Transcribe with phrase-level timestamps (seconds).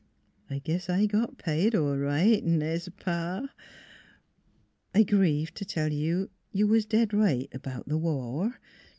[0.49, 3.49] I guess I got paid all right, naze pa?"
[4.95, 8.59] I grieve to tell you you was dead right about the war.